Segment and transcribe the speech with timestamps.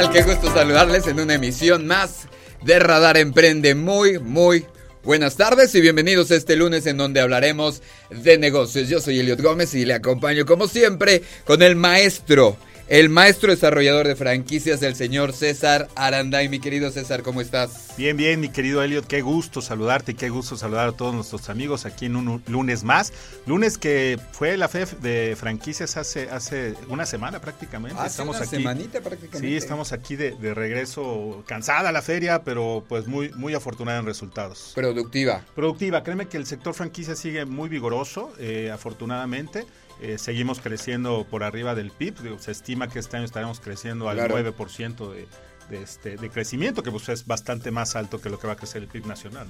[0.00, 0.12] Tal?
[0.12, 2.28] Qué gusto saludarles en una emisión más
[2.62, 3.74] de Radar Emprende.
[3.74, 4.64] Muy, muy
[5.02, 8.88] buenas tardes y bienvenidos este lunes en donde hablaremos de negocios.
[8.88, 12.56] Yo soy Eliot Gómez y le acompaño como siempre con el maestro
[12.88, 16.48] el maestro desarrollador de franquicias, el señor César Aranday.
[16.48, 17.94] Mi querido César, ¿cómo estás?
[17.98, 21.50] Bien, bien, mi querido Elliot, qué gusto saludarte y qué gusto saludar a todos nuestros
[21.50, 23.12] amigos aquí en un lunes más.
[23.44, 27.98] Lunes que fue la FEF de franquicias hace, hace una semana prácticamente.
[27.98, 29.46] Hace estamos una aquí, semanita prácticamente.
[29.46, 34.72] Sí, estamos aquí de, regreso, cansada la feria, pero pues muy, muy afortunada en resultados.
[34.74, 35.44] Productiva.
[35.54, 39.66] Productiva, créeme que el sector franquicia sigue muy vigoroso, eh, afortunadamente.
[40.00, 42.38] Eh, seguimos creciendo por arriba del PIB.
[42.38, 45.26] Se estima que este año estaremos creciendo al 9% de,
[45.70, 48.56] de, este, de crecimiento, que pues es bastante más alto que lo que va a
[48.56, 49.46] crecer el PIB nacional.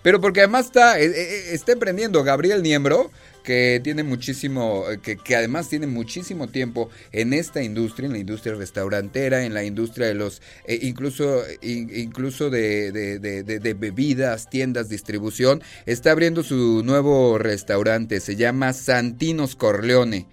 [0.04, 3.12] pero porque además está, eh, eh, está emprendiendo Gabriel Niembro,
[3.44, 8.56] que tiene muchísimo, que, que, además tiene muchísimo tiempo en esta industria, en la industria
[8.56, 15.64] restaurantera, en la industria de los, eh, incluso, incluso de, de, bebidas, tiendas, distribución.
[15.86, 20.28] Está abriendo su nuevo restaurante, se llama Santinos Corleone.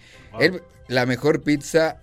[0.89, 2.03] la mejor pizza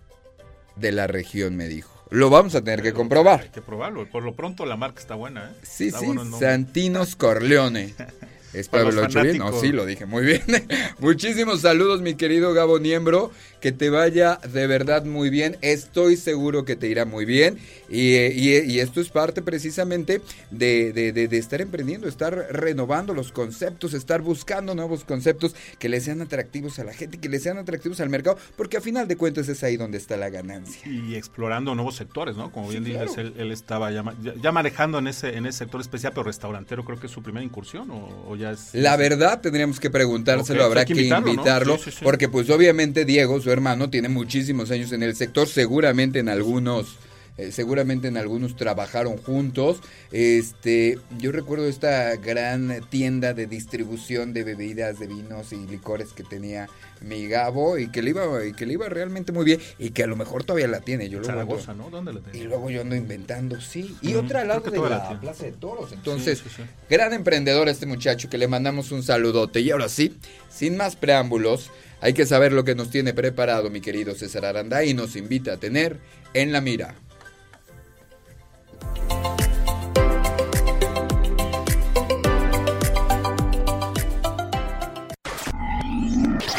[0.77, 2.00] de la región, me dijo.
[2.11, 3.39] Lo vamos a tener que comprobar.
[3.39, 4.05] Hay que probarlo.
[4.09, 5.55] Por lo pronto la marca está buena, ¿eh?
[5.63, 7.95] Sí, sí, Santinos Corleone.
[8.53, 9.37] Espero que lo hecho bien.
[9.37, 10.41] No, sí, lo dije muy bien.
[10.99, 13.31] Muchísimos saludos, mi querido Gabo Niembro.
[13.61, 15.55] Que te vaya de verdad muy bien.
[15.61, 17.59] Estoy seguro que te irá muy bien.
[17.89, 24.21] Y, y, esto es parte precisamente de, de, estar emprendiendo, estar renovando los conceptos, estar
[24.21, 28.09] buscando nuevos conceptos que le sean atractivos a la gente, que le sean atractivos al
[28.09, 30.89] mercado, porque a final de cuentas es ahí donde está la ganancia.
[30.89, 32.51] Y explorando nuevos sectores, ¿no?
[32.51, 34.03] Como bien dices, él, estaba ya,
[34.41, 37.43] ya, manejando en ese, en ese sector especial, pero restaurantero creo que es su primera
[37.43, 38.69] incursión o, ya es...
[38.73, 44.09] La verdad tendríamos que preguntárselo, habrá que invitarlo, porque pues obviamente Diego, su hermano, tiene
[44.09, 46.97] muchísimos años en el sector, seguramente en algunos
[47.37, 49.81] eh, seguramente en algunos trabajaron juntos.
[50.11, 56.23] Este, yo recuerdo esta gran tienda de distribución de bebidas, de vinos y licores que
[56.23, 56.67] tenía
[57.01, 60.03] mi Gabo y que le iba y que le iba realmente muy bien y que
[60.03, 61.09] a lo mejor todavía la tiene.
[61.09, 61.89] Yo Zaragoza, ¿no?
[61.89, 62.39] ¿Dónde la tiene?
[62.39, 63.95] Y luego yo ando inventando, sí.
[64.01, 65.91] Y otra al lado de la, Plaza de Toros.
[65.93, 66.43] Entonces,
[66.89, 69.61] gran emprendedor este muchacho que le mandamos un saludote.
[69.61, 70.17] Y ahora sí,
[70.49, 74.83] sin más preámbulos, hay que saber lo que nos tiene preparado mi querido César Aranda
[74.83, 75.97] y nos invita a tener
[76.33, 76.95] en la mira.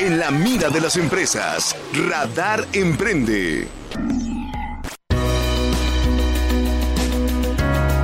[0.04, 3.68] En la mira de las empresas, Radar Emprende.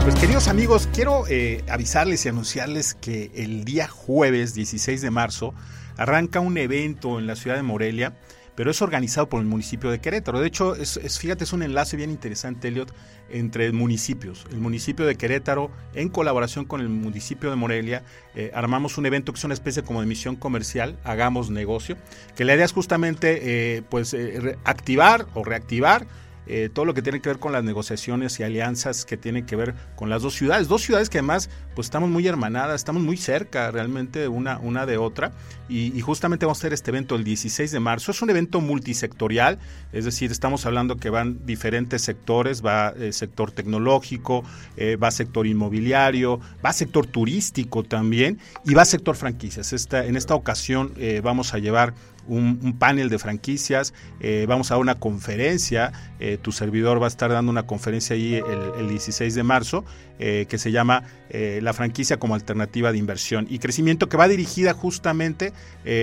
[0.05, 5.11] Pues querido Queridos amigos, quiero eh, avisarles y anunciarles que el día jueves 16 de
[5.11, 5.55] marzo
[5.97, 8.17] arranca un evento en la ciudad de Morelia,
[8.59, 10.41] pero es organizado por el municipio de Querétaro.
[10.41, 12.93] De hecho, es, fíjate, es un enlace bien interesante, Elliot,
[13.31, 14.47] entre municipios.
[14.51, 18.03] El municipio de Querétaro, en colaboración con el municipio de Morelia,
[18.35, 21.97] eh, armamos un evento que es una especie como de misión comercial, hagamos negocio,
[22.35, 24.17] que la idea es justamente eh, pues,
[24.65, 26.09] activar o reactivar
[26.49, 29.55] eh, todo lo que tiene que ver con las negociaciones y alianzas que tienen que
[29.55, 30.67] ver con las dos ciudades.
[30.67, 34.97] Dos ciudades que además pues estamos muy hermanadas, estamos muy cerca realmente una, una de
[34.97, 35.33] otra
[35.69, 38.11] y, justamente vamos a hacer este evento el 16 de marzo.
[38.13, 39.59] Es un evento multisectorial,
[39.93, 44.43] es decir, estamos hablando que van diferentes sectores, va eh, sector tecnológico,
[44.77, 49.75] eh, va sector inmobiliario, va sector turístico también y va sector franquicias.
[49.75, 51.95] Esta, en esta ocasión vamos a llevar
[52.29, 57.31] un, panel de franquicias, eh, vamos a una conferencia, eh, tu servidor va a estar
[57.31, 58.35] dando una conferencia ahí
[58.79, 59.85] el, 16 de marzo
[60.19, 64.73] eh, que se llama La franquicia como alternativa de inversión y crecimiento que va dirigida
[64.73, 65.53] justamente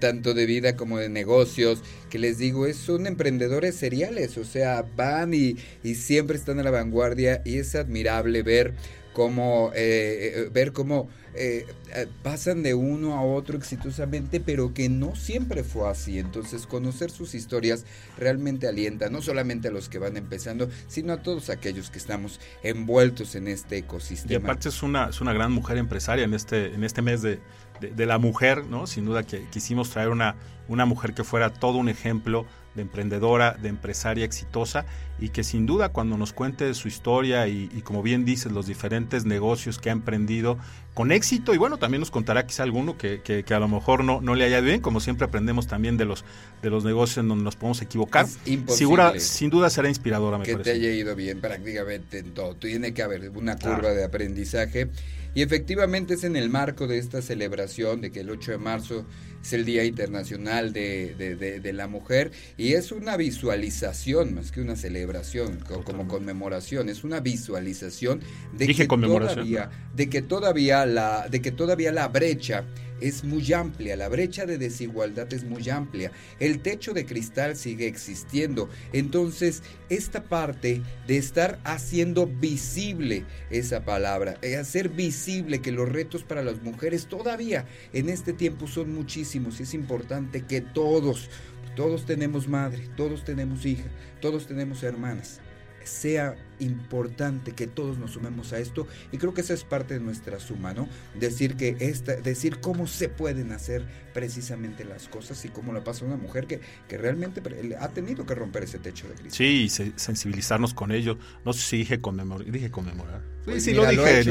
[0.00, 4.86] tanto de vida como de negocios, que les digo, es, son emprendedores seriales, o sea,
[4.96, 8.72] van y, y siempre están a la vanguardia y es admirable ver
[9.12, 15.64] cómo, ver cómo eh, eh, pasan de uno a otro exitosamente, pero que no siempre
[15.64, 16.18] fue así.
[16.18, 17.84] Entonces, conocer sus historias
[18.16, 22.40] realmente alienta, no solamente a los que van empezando, sino a todos aquellos que estamos
[22.62, 24.32] envueltos en este ecosistema.
[24.32, 27.40] Y aparte es una, es una gran mujer empresaria en este, en este mes de,
[27.80, 28.86] de, la mujer, ¿no?
[28.86, 30.36] Sin duda que quisimos traer una,
[30.68, 32.46] una mujer que fuera todo un ejemplo
[32.78, 34.86] de emprendedora, de empresaria exitosa
[35.18, 39.24] y que sin duda cuando nos cuente su historia y, como bien dices, los diferentes
[39.24, 40.58] negocios que ha emprendido
[40.94, 44.20] con éxito y bueno, también nos contará quizá alguno que, que, a lo mejor no,
[44.20, 46.24] no le haya bien, como siempre aprendemos también de los,
[46.62, 48.26] de los negocios en donde nos podemos equivocar.
[48.68, 52.54] Segura, sin duda será inspiradora, me que te haya ido bien prácticamente en todo.
[52.54, 54.88] Tiene que haber una curva de aprendizaje
[55.34, 59.04] y efectivamente es en el marco de esta celebración de que el 8 de marzo
[59.42, 64.76] es el Día Internacional de, de, la Mujer y es una visualización más que una
[64.76, 68.20] celebración como conmemoración, es una visualización
[68.56, 72.64] de que todavía de que todavía la de que todavía la brecha
[73.00, 77.86] es muy amplia, la brecha de desigualdad es muy amplia, el techo de cristal sigue
[77.86, 78.68] existiendo.
[78.92, 86.24] Entonces, esta parte de estar haciendo visible esa palabra, eh, hacer visible que los retos
[86.24, 91.30] para las mujeres todavía en este tiempo son muchísimos y es importante que todos,
[91.76, 93.88] todos tenemos madre, todos tenemos hija,
[94.20, 95.40] todos tenemos hermanas
[95.88, 100.00] sea importante que todos nos sumemos a esto y creo que esa es parte de
[100.00, 100.88] nuestra suma, ¿no?
[101.14, 106.04] Decir que esta, decir cómo se pueden hacer precisamente las cosas y cómo la pasa
[106.04, 107.40] una mujer que, que realmente
[107.78, 109.32] ha tenido que romper ese techo de cristal.
[109.32, 111.18] Sí, y sensibilizarnos con ello.
[111.44, 113.22] No sé si dije conmemorar, dije conmemorar.
[113.46, 114.24] sí, sí, lo dije.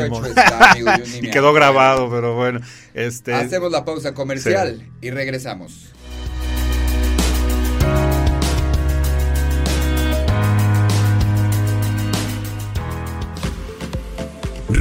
[1.22, 2.60] y quedó grabado, pero bueno.
[2.94, 3.34] Este...
[3.34, 5.94] Hacemos la pausa comercial y regresamos.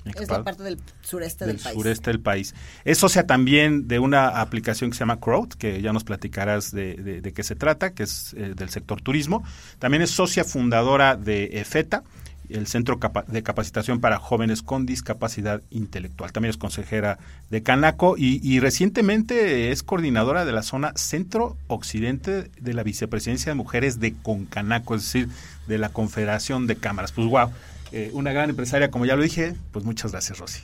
[0.04, 1.74] Es la parte del sureste del, país.
[1.74, 2.54] sureste del país.
[2.84, 7.32] Es socia también de una aplicación que se llama Crowd, que ya nos platicarás de,
[7.34, 9.42] qué se trata, que es eh, del sector turismo.
[9.78, 12.02] También es socia fundadora de EFETA,
[12.52, 16.32] el Centro de Capacitación para Jóvenes con Discapacidad Intelectual.
[16.32, 17.18] También es consejera
[17.50, 24.00] de Canaco y, recientemente es coordinadora de la zona centro-occidente de la Vicepresidencia de Mujeres
[24.00, 25.28] de Concanaco, es decir,
[25.66, 27.12] de la Confederación de Cámaras.
[27.12, 27.50] Pues wow,
[27.92, 30.60] eh, una gran empresaria, como ya lo dije, pues muchas gracias, Rosy.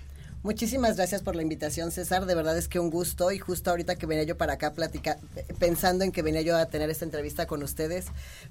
[0.49, 2.25] Muchísimas gracias por la invitación, César.
[2.25, 3.33] De verdad es que un gusto.
[3.33, 5.19] Y justo ahorita que venía yo para acá platicar,
[5.59, 8.07] pensando en que venía yo a tener esta entrevista con ustedes,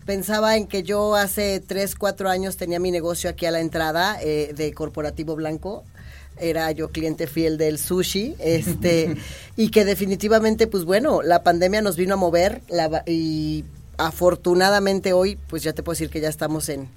[0.05, 4.19] pensaba en que yo hace tres, cuatro años tenía mi negocio aquí a la entrada
[4.21, 5.85] eh, de Corporativo Blanco
[6.39, 9.17] era yo cliente fiel del sushi, este,
[9.57, 12.61] y que definitivamente, pues bueno, la pandemia nos vino a mover
[13.07, 13.65] y
[13.97, 16.89] afortunadamente hoy, pues ya te puedo decir que ya estamos en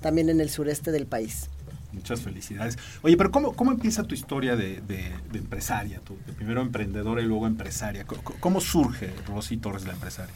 [0.00, 1.48] también en el sureste del país.
[1.92, 2.78] Muchas felicidades.
[3.02, 4.82] Oye, pero ¿cómo, cómo empieza tu historia de,
[5.34, 6.00] empresaria?
[6.00, 8.06] Tu, primero emprendedora y luego empresaria.
[8.40, 10.34] ¿Cómo, surge Rosy Torres la empresaria?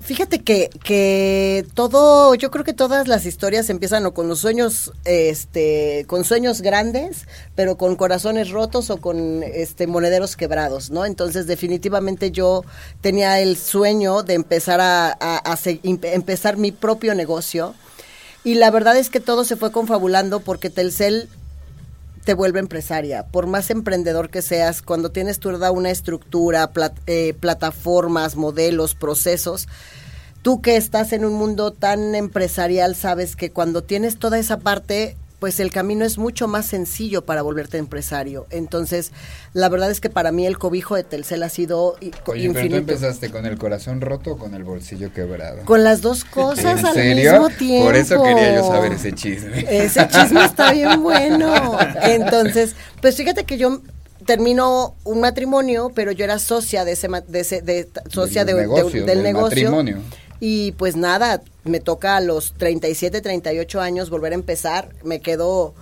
[0.00, 4.92] Fíjate que, que todo, yo creo que todas las historias empiezan o con los sueños,
[5.04, 7.26] este, con sueños grandes,
[7.56, 11.06] pero con corazones rotos o con este monederos quebrados, ¿no?
[11.06, 12.64] Entonces, definitivamente yo
[13.00, 17.74] tenía el sueño de empezar a empezar mi propio negocio
[18.46, 21.28] y la verdad es que todo se fue confabulando porque Telcel
[22.24, 23.26] te vuelve empresaria.
[23.26, 26.70] Por más emprendedor que seas, cuando tienes toda una estructura,
[27.08, 29.66] eh, plataformas, modelos, procesos,
[30.42, 35.16] tú que estás en un mundo tan empresarial, sabes que cuando tienes toda esa parte,
[35.38, 38.46] pues el camino es mucho más sencillo para volverte empresario.
[38.50, 39.12] Entonces,
[39.52, 42.54] la verdad es que para mí el cobijo de Telcel ha sido Oye, infinito.
[42.54, 45.64] Pero tú empezaste con el corazón roto o con el bolsillo quebrado.
[45.64, 47.86] Con las dos cosas al mismo tiempo.
[47.86, 49.66] Por eso quería yo saber ese chisme.
[49.68, 51.78] Ese chisme está bien bueno.
[52.02, 53.80] Entonces, pues fíjate que yo
[54.24, 59.04] termino un matrimonio, pero yo era socia de ese, de socia del negocio.
[59.04, 59.98] del, Matrimonio.
[60.40, 64.90] Y pues nada, me toca a los 37, 38 años volver a empezar.
[65.02, 65.74] Me quedo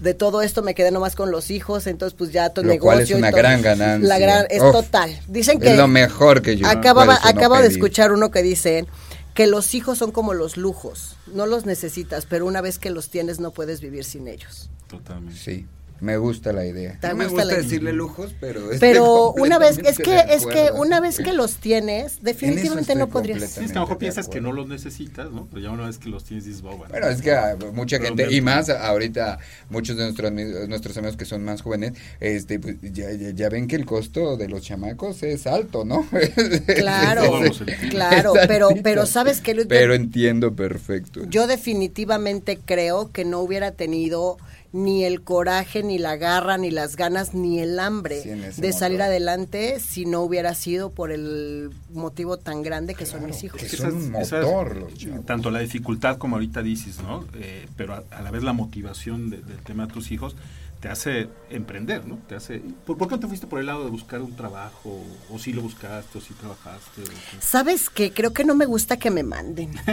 [0.00, 2.90] de todo esto me quedé nomás con los hijos, entonces pues ya todo el negocio.
[2.90, 4.08] Cual es una gran ganancia.
[4.08, 5.20] La gran, es total.
[5.28, 6.66] Dicen que es lo mejor que yo.
[6.66, 8.86] Acababa, acabo de escuchar uno que dice
[9.34, 13.10] que los hijos son como los lujos, no los necesitas, pero una vez que los
[13.10, 14.70] tienes no puedes vivir sin ellos.
[14.88, 15.38] Totalmente.
[15.38, 15.66] Sí.
[16.00, 16.98] Me gusta la idea.
[17.02, 21.18] No me gusta, decirle lujos, pero pero una vez es que es que una vez
[21.18, 23.40] que los tienes, definitivamente no podrías.
[23.40, 25.46] Sí, es que a lo mejor piensas que no los necesitas, ¿no?
[25.50, 26.84] Pero ya una vez que los tienes dices, bueno.
[26.88, 27.36] Bueno, es que
[27.72, 29.38] mucha gente y más ahorita
[29.68, 33.76] muchos de nuestros nuestros amigos que son más jóvenes, este pues, ya, ya, ven que
[33.76, 36.06] el costo de los chamacos es alto, ¿no?
[36.80, 37.42] Claro.
[37.90, 41.22] claro, pero pero sabes que Pero entiendo perfecto.
[41.28, 44.38] Yo definitivamente creo que no hubiera tenido
[44.72, 49.02] ni el coraje, ni la garra, ni las ganas, ni el hambre Sí, de salir
[49.02, 53.60] adelante si no hubiera sido por el motivo tan grande que son mis hijos.
[53.60, 54.86] que Esa son es- un motor
[55.26, 57.24] tanto la dificultad como ahorita dices, ¿no?
[57.34, 60.36] Eh, pero a, a la vez la motivación de- del tema de tus hijos
[60.80, 62.18] te hace emprender, ¿no?
[62.26, 62.62] Te hace.
[62.86, 64.98] ¿Por, por qué no te fuiste por el lado de buscar un trabajo?
[65.30, 66.16] ¿O si lo buscaste?
[66.16, 67.02] ¿O si trabajaste?
[67.02, 67.12] o qué?
[67.38, 68.12] ¿Sabes qué?
[68.12, 69.72] Creo que no me gusta que me manden.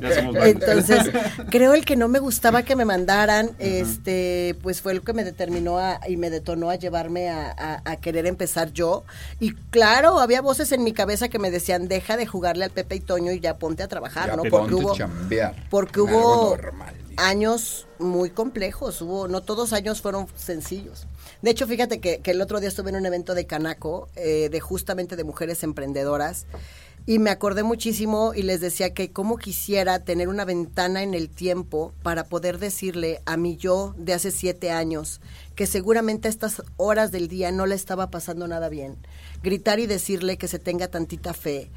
[0.00, 0.48] Ya somos varios.
[0.56, 1.10] Entonces,
[1.50, 5.24] creo el que no me gustaba que me mandaran, este, pues fue lo que me
[5.24, 9.04] determinó a- y me detonó a llevarme a, a- a querer empezar yo.
[9.40, 12.96] Y claro, había voces en mi cabeza que me decían, deja de jugarle al Pepe
[12.96, 14.42] y Toño y ya ponte a trabajar, Ya ¿no?
[14.44, 15.54] Porque hubo, chambear.
[15.70, 16.94] porque Algo hubo normal.
[17.28, 21.06] Años muy complejos, hubo, no todos años fueron sencillos.
[21.42, 24.60] De hecho, fíjate que, el otro día estuve en un evento de Canaco, eh, de
[24.60, 26.46] justamente de mujeres emprendedoras,
[27.06, 31.30] y me acordé muchísimo y les decía que cómo quisiera tener una ventana en el
[31.30, 35.20] tiempo para poder decirle a mi yo de hace siete años
[35.54, 38.96] que seguramente a estas horas del día no le estaba pasando nada bien.
[39.42, 41.70] Gritar y decirle que se tenga tantita fe,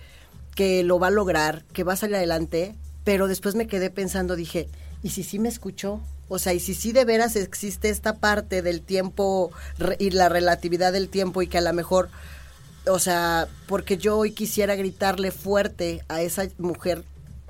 [0.56, 4.36] que lo va a lograr, que va a salir adelante, pero después me quedé pensando,
[4.36, 4.68] dije,
[5.04, 6.02] ¿y si sí me escuchó?
[6.30, 9.52] O sea, ¿y si sí de veras existe esta parte del tiempo
[10.00, 12.10] y la relatividad del tiempo y que a lo mejor,
[12.88, 17.04] o sea, porque yo hoy quisiera gritarle fuerte a esa mujer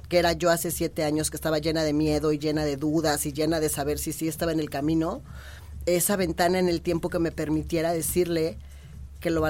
[0.10, 3.26] que era yo hace siete años, que estaba llena de miedo y llena de dudas
[3.26, 5.22] y llena de saber si sí estaba en el camino,
[5.86, 8.58] esa ventana en el tiempo que me permitiera decirle
[9.20, 9.46] que lo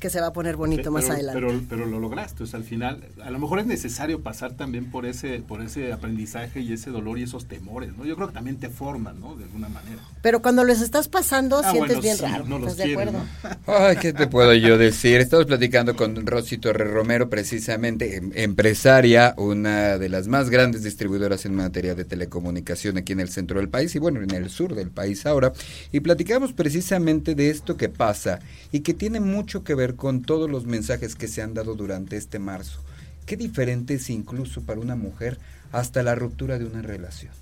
[0.00, 1.40] que se va a poner bonito Pe- más pero, adelante.
[1.40, 4.90] Pero, pero lo lograste, o sea, al final, a lo mejor es necesario pasar también
[4.90, 8.04] por ese, por ese aprendizaje y ese dolor y esos temores, ¿no?
[8.04, 9.34] Yo creo que también te forman, ¿no?
[9.36, 10.02] De alguna manera.
[10.22, 12.44] Pero cuando les estás pasando, Ah, sientes bueno, bien sí, raro.
[12.44, 13.28] no los ¿Estás de quieren, acuerdo?
[13.66, 13.74] ¿no?
[13.74, 15.20] Ay, ¿qué te puedo yo decir?
[15.20, 21.44] Estamos platicando con Rosy Torre Romero, precisamente em- empresaria, una de las más grandes distribuidoras
[21.46, 24.74] en materia de telecomunicación aquí en el centro del país y bueno, en el sur
[24.74, 25.52] del país ahora.
[25.92, 28.40] Y platicamos precisamente de esto que pasa
[28.72, 32.16] y que tiene mucho que ver con todos los mensajes que se han dado durante
[32.16, 32.80] este marzo.
[33.26, 35.38] Qué diferente es incluso para una mujer
[35.72, 37.32] hasta la ruptura de una relación.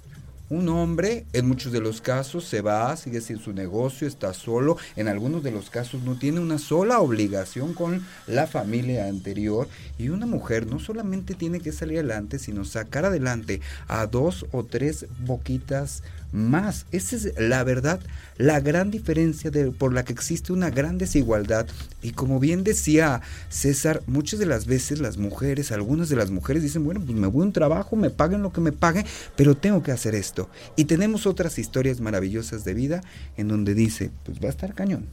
[0.48, 4.76] Un hombre, en muchos de los casos, se va, sigue sin su negocio, está solo.
[4.94, 9.68] En algunos de los casos no tiene una sola obligación con la familia anterior.
[9.98, 14.64] Y una mujer no solamente tiene que salir adelante, sino sacar adelante a dos o
[14.64, 16.86] tres boquitas más.
[16.92, 18.00] Esa es la verdad,
[18.36, 21.66] la gran diferencia de, por la que existe una gran desigualdad.
[22.02, 26.62] Y como bien decía César, muchas de las veces las mujeres, algunas de las mujeres
[26.62, 29.56] dicen, bueno, pues me voy a un trabajo, me paguen lo que me paguen, pero
[29.56, 30.48] tengo que hacer esto.
[30.76, 33.02] Y tenemos otras historias maravillosas de vida
[33.36, 35.06] en donde dice, pues va a estar cañón,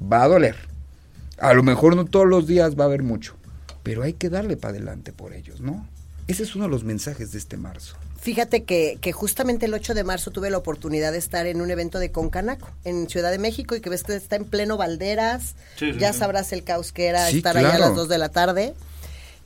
[0.00, 0.56] va a doler.
[1.38, 3.34] A lo mejor no todos los días va a haber mucho,
[3.82, 5.88] pero hay que darle para adelante por ellos, ¿no?
[6.28, 7.96] Ese es uno de los mensajes de este marzo.
[8.22, 11.72] Fíjate que, que justamente el 8 de marzo tuve la oportunidad de estar en un
[11.72, 15.56] evento de Concanaco en Ciudad de México y que ves que está en pleno Valderas.
[15.76, 16.20] Sí, sí, ya sí.
[16.20, 18.74] sabrás el caos que era Sí, estar allá a las 2 de la tarde.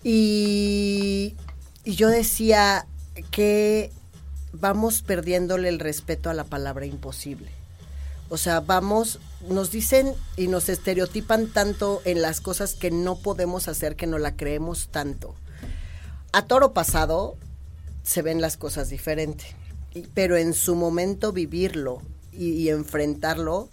[0.05, 1.37] Y,
[1.85, 2.87] y yo decía
[3.31, 3.91] que
[4.53, 7.51] vamos perdiéndole el respeto a la palabra imposible.
[8.29, 13.69] O sea, vamos, nos dicen y nos estereotipan tanto en las cosas que no podemos
[13.69, 15.35] hacer que no la creemos tanto.
[16.33, 17.39] A toro pasado
[18.07, 19.45] se ven las cosas diferente,
[19.95, 22.01] y- pero en su momento vivirlo
[22.33, 23.69] y, enfrentarlo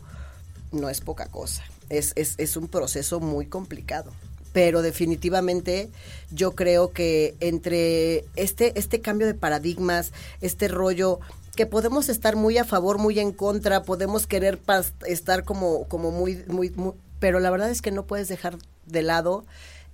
[0.71, 1.63] no es poca cosa.
[1.89, 4.11] Es, es, es un proceso muy complicado.
[4.53, 5.89] Pero definitivamente
[6.31, 11.19] yo creo que entre este, este cambio de paradigmas, este rollo
[11.55, 14.59] que podemos estar muy a favor, muy en contra, podemos querer
[15.07, 16.71] estar como, como muy, muy,
[17.19, 19.43] pero la verdad es que no puedes dejar de lado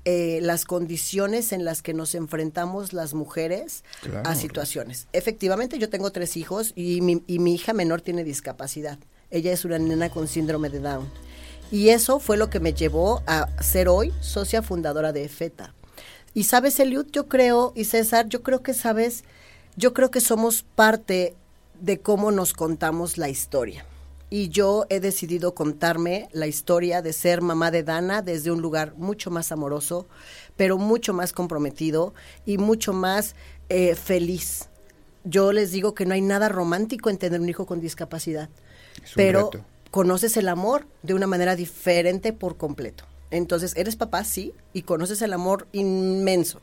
[0.05, 4.27] eh, las condiciones en las que nos enfrentamos las mujeres Claro.
[4.29, 5.07] a situaciones.
[5.13, 8.97] Efectivamente, yo tengo tres hijos y mi, y mi hija menor tiene discapacidad.
[9.31, 11.09] Ella es una nena con síndrome de Down.
[11.71, 15.75] Y eso fue lo que me llevó a ser hoy socia fundadora de EFETA.
[16.33, 19.23] Y sabes, Eliud, yo creo, y César, yo creo que sabes,
[19.75, 21.35] yo creo que somos parte
[21.79, 23.85] de cómo nos contamos la historia.
[24.29, 28.93] Y yo he decidido contarme la historia de ser mamá de Dana desde un lugar
[28.95, 30.07] mucho más amoroso,
[30.55, 32.13] pero mucho más comprometido
[32.45, 33.35] y mucho más
[33.69, 34.69] eh, feliz.
[35.23, 38.49] Yo les digo que no hay nada romántico en tener un hijo con discapacidad,
[39.15, 39.65] pero reto.
[39.91, 43.05] conoces el amor de una manera diferente por completo.
[43.31, 46.61] Entonces, eres papá, sí, y conoces el amor inmenso.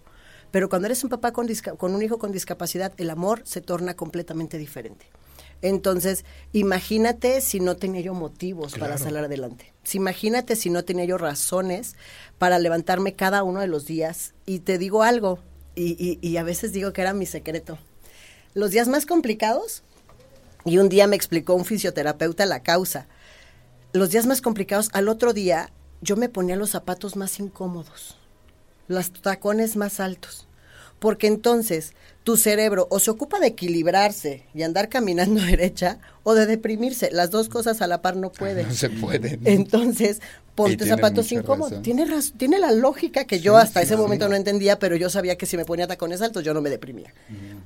[0.51, 3.95] Pero cuando eres un papá con, con un hijo con discapacidad, el amor se torna
[3.95, 5.07] completamente diferente.
[5.63, 9.73] Entonces, imagínate si no tenía yo motivos para salir adelante.
[9.83, 11.95] Si imagínate si no tenía yo razones
[12.39, 14.35] para levantarme cada uno de los días.
[14.45, 15.39] Y te digo algo,
[15.75, 17.79] y, y- y a veces digo que era mi secreto.
[18.55, 19.83] Los días más complicados
[20.65, 23.07] Y un día me explicó un fisioterapeuta la causa.
[23.93, 28.19] Los días más complicados, al otro día yo me ponía los zapatos más incómodos,
[28.89, 30.49] los tacones más altos,
[30.99, 31.95] porque entonces
[32.27, 37.09] tu cerebro o se ocupa de equilibrarse y andar caminando derecha o de deprimirse.
[37.13, 38.67] Las dos cosas a la par no pueden.
[38.67, 39.43] No se pueden.
[39.45, 40.21] Entonces,
[40.57, 41.83] ponte zapatos incómodos.
[41.83, 42.05] Tiene,
[42.37, 44.01] tiene la lógica que yo hasta sí, ese sí.
[44.01, 46.69] momento no entendía, pero yo sabía que si me ponía tacones altos yo no me
[46.69, 47.15] deprimía.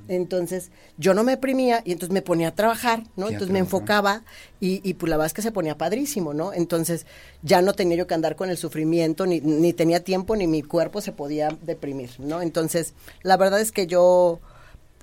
[0.09, 3.29] Entonces, yo no me deprimía y entonces me ponía a trabajar, ¿no?
[3.29, 4.25] Entonces me enfocaba
[4.61, 6.53] y, y pues la verdad es que se ponía padrísimo, ¿no?
[6.53, 7.07] Entonces,
[7.42, 10.61] ya no tenía yo que andar con el sufrimiento, ni, ni tenía tiempo, ni mi
[10.62, 12.42] cuerpo se podía deprimir, ¿no?
[12.42, 12.92] Entonces,
[13.23, 14.40] la verdad es que yo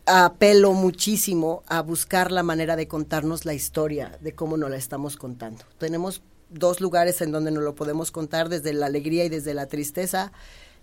[0.08, 5.18] apelo muchísimo a buscar la manera de contarnos la historia de cómo nos la estamos
[5.18, 5.64] contando.
[5.78, 9.68] Tenemos dos lugares en donde nos lo podemos contar, desde la alegría y desde la
[9.68, 10.32] tristeza,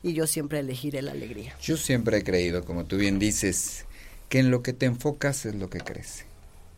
[0.02, 1.56] y yo siempre elegiré la alegría.
[1.62, 3.86] Yo siempre he creído, como tú bien dices,
[4.28, 6.26] que en lo que te enfocas es lo que crece.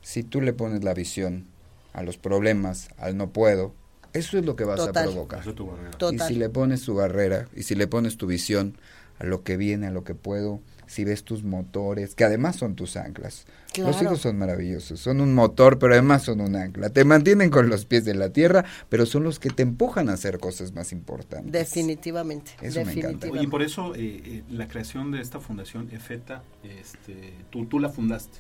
[0.02, 1.46] Si tú le pones la visión
[1.92, 3.74] a los problemas, al no puedo,
[4.12, 5.09] eso es lo que vas Total.
[5.09, 5.40] a provocar.
[5.40, 5.90] Eso es tu barrera.
[5.90, 6.30] Total.
[6.30, 8.78] Y si le pones tu barrera, y si le pones tu visión
[9.18, 12.75] a lo que viene, a lo que puedo, si ves tus motores, que además son
[12.75, 13.46] tus anclas.
[13.77, 16.88] Los hijos son maravillosos, son un motor, pero además son un ancla.
[16.90, 20.14] Te mantienen con los pies de la tierra, pero son los que te empujan a
[20.14, 21.53] hacer cosas más importantes.
[21.53, 22.53] Definitivamente.
[22.62, 23.29] Eso me encanta.
[23.29, 27.90] Y por eso eh, eh, la creación de esta fundación EFETA, este, tú, tú la
[27.90, 28.38] fundaste.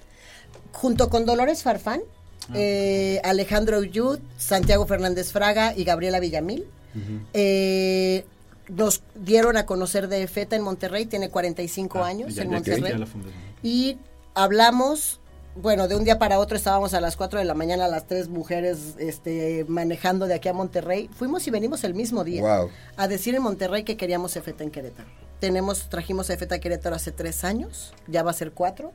[0.72, 2.00] Junto con Dolores Farfán,
[2.54, 6.66] eh, Alejandro Yud, Santiago Fernández Fraga y Gabriela Villamil,
[7.34, 8.24] eh,
[8.68, 12.54] nos dieron a conocer de FETA en Monterrey, tiene 45 Ah, años ya- en ya-
[12.56, 13.04] Monterrey.
[13.62, 13.98] y
[14.34, 15.20] hablamos,
[15.54, 18.28] bueno, de un día para otro estábamos a las 4 de la mañana las tres
[18.28, 21.08] mujeres este, manejando de aquí a Monterrey.
[21.16, 22.70] Fuimos y venimos el mismo día Wow.
[22.96, 25.08] a decir en Monterrey que queríamos EFETA en Querétaro.
[25.40, 28.92] Tenemos, trajimos EFETA a Querétaro hace tres años, ya va a ser cuatro.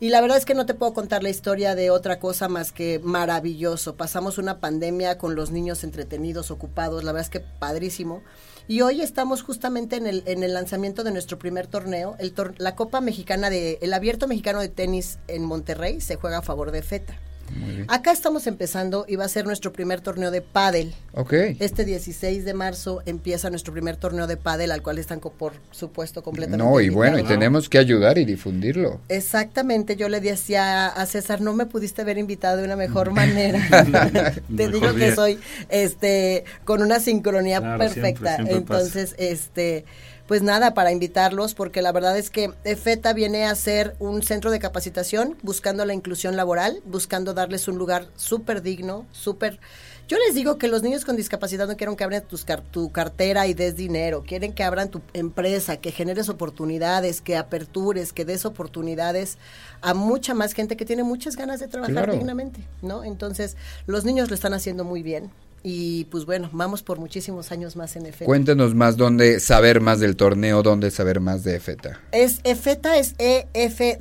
[0.00, 2.70] Y la verdad es que no te puedo contar la historia de otra cosa más
[2.70, 3.96] que maravilloso.
[3.96, 8.22] Pasamos una pandemia con los niños entretenidos, ocupados, la verdad es que padrísimo.
[8.70, 12.54] Y hoy estamos justamente en el, en el lanzamiento de nuestro primer torneo, el tor-
[12.58, 16.70] la Copa Mexicana de, el Abierto Mexicano de Tenis en Monterrey se juega a favor
[16.70, 17.16] de FETA.
[17.56, 17.84] Muy bien.
[17.88, 20.94] Acá estamos empezando y va a ser nuestro primer torneo de pádel.
[21.14, 21.32] Ok.
[21.58, 26.22] Este 16 de marzo empieza nuestro primer torneo de pádel, al cual están, por supuesto,
[26.22, 29.00] completamente No, y bueno, y tenemos que ayudar y difundirlo.
[29.08, 33.60] Exactamente, yo le decía a César, no me pudiste haber invitado de una mejor manera.
[33.68, 38.36] Te Mejor digo que soy este con una sincronía Claro, perfecta.
[38.36, 38.80] siempre, siempre pasa.
[38.84, 39.84] Entonces, este
[40.28, 44.50] pues nada, para invitarlos, porque la verdad es que EFETA viene a ser un centro
[44.50, 49.58] de capacitación buscando la inclusión laboral, buscando darles un lugar súper digno, súper...
[50.06, 52.92] Yo les digo que los niños con discapacidad no quieren que abran tus car- tu
[52.92, 58.24] cartera y des dinero, quieren que abran tu empresa, que generes oportunidades, que apertures, que
[58.26, 59.38] des oportunidades
[59.80, 62.12] a mucha más gente que tiene muchas ganas de trabajar Claro.
[62.14, 63.02] dignamente, ¿no?
[63.04, 65.30] Entonces, los niños lo están haciendo muy bien
[65.62, 68.24] y pues bueno, vamos por muchísimos años más en EFETA.
[68.26, 72.00] Cuéntenos más dónde saber más del torneo, dónde saber más de FETA.
[72.12, 73.98] Es EFETA, es E-F-F-F-E-T-A.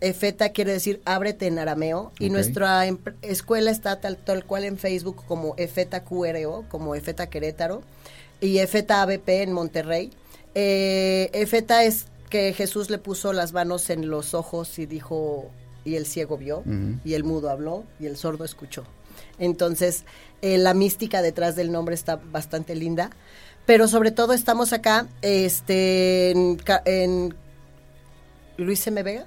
[0.00, 2.12] EFETA quiere decir ábrete en arameo.
[2.18, 2.84] Y nuestra
[3.22, 7.82] escuela está tal, tal cual en Facebook como EFETA QRO, como EFETA Querétaro.
[8.40, 10.10] Y EFETA ABP en Monterrey.
[10.54, 15.50] Eh, EFETA es que Jesús le puso las manos en los ojos y dijo,
[15.84, 16.62] y el ciego vio,
[17.04, 18.84] y el mudo habló, y el sordo escuchó.
[19.38, 20.04] Entonces,
[20.42, 23.10] eh, la mística detrás del nombre está bastante linda.
[23.66, 26.32] Pero sobre todo estamos acá este,
[26.84, 27.34] en,
[28.56, 29.02] Luis M.
[29.02, 29.26] Vega,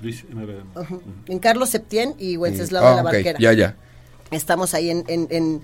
[0.00, 0.44] Luis M.
[0.44, 0.64] Vega.
[0.74, 1.02] Ujú.
[1.26, 3.38] en Carlos Septién y Wenceslao Ah, de la ok, Barquera.
[3.38, 3.76] Ya, ya.
[4.30, 5.62] Estamos ahí en, en, en,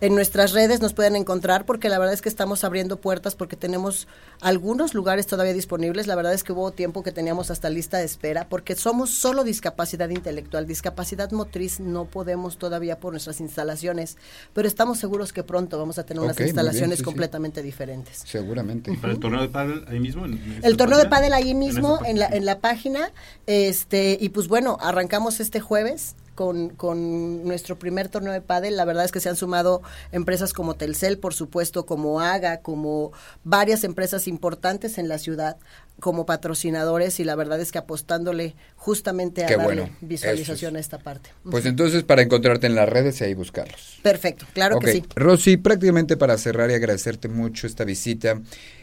[0.00, 3.56] en nuestras redes, nos pueden encontrar porque la verdad es que estamos abriendo puertas porque
[3.56, 4.08] tenemos
[4.40, 6.06] algunos lugares todavía disponibles.
[6.06, 9.44] La verdad es que hubo tiempo que teníamos hasta lista de espera porque somos solo
[9.44, 14.16] discapacidad intelectual, discapacidad motriz no podemos todavía por nuestras instalaciones,
[14.54, 17.04] pero estamos seguros que pronto vamos a tener unas bien, instalaciones sí.
[17.04, 18.22] completamente diferentes.
[18.26, 18.96] Seguramente.
[19.00, 20.24] ¿Para el torneo de pádel ahí mismo?
[20.24, 22.36] en- en El torneo de pádel ahí ¿En mismo, esta en la, página?
[22.38, 23.12] en la página,
[23.46, 28.76] este, y pues bueno, arrancamos este jueves con, con nuestro primer torneo de pádel.
[28.76, 33.12] La verdad es que se han sumado empresas como Telcel, por supuesto, como AGA, como
[33.44, 35.56] varias empresas importantes en la ciudad
[36.00, 40.80] como patrocinadores y la verdad es que apostándole justamente a Qué darle bueno, visualización a
[40.80, 41.30] esta parte.
[41.48, 44.00] Pues entonces para encontrarte en las redes y ahí buscarlos.
[44.02, 45.04] Perfecto, claro que sí.
[45.14, 48.40] Rosy, prácticamente para cerrar y agradecerte mucho esta visita,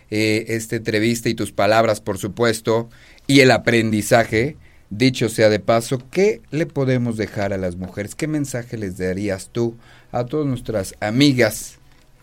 [0.10, 2.90] eh, esta entrevista y tus palabras, por supuesto,
[3.26, 4.56] y el aprendizaje,
[4.90, 8.16] dicho sea de paso, ¿qué le podemos dejar a las mujeres?
[8.16, 9.76] ¿Qué mensaje les darías tú
[10.12, 11.78] a todas nuestras amigas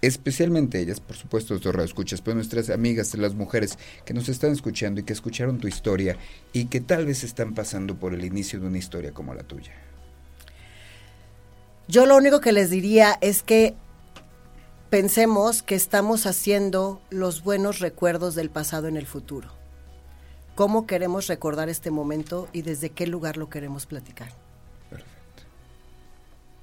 [0.07, 5.01] especialmente ellas, por supuesto, nuestros escuchas, pero nuestras amigas, las mujeres que nos están escuchando
[5.01, 6.17] y que escucharon tu historia
[6.53, 9.73] y que tal vez están pasando por el inicio de una historia como la tuya?
[11.89, 13.75] Yo lo único que les diría es que
[14.91, 19.64] pensemos que estamos haciendo los buenos recuerdos del pasado en el futuro.
[20.55, 24.29] ¿Cómo queremos recordar este momento y desde qué lugar lo queremos platicar?
[24.91, 25.43] Perfecto.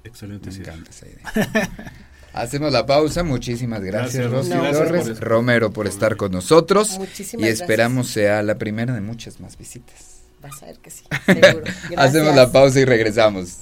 [0.04, 0.50] Excelente.
[0.50, 1.92] Me encanta esa idea.
[2.32, 3.22] Hacemos la pausa.
[3.22, 4.62] Muchísimas gracias, Gracias, Rosy No.
[4.62, 6.98] Gracias Torres, por- Romero, por estar con nosotros.
[6.98, 8.14] Muchísimas y esperamos gracias.
[8.14, 10.22] sea la primera de muchas más visitas.
[10.40, 11.64] Vas a ver que sí, seguro.
[11.98, 13.58] Hacemos la pausa y regresamos.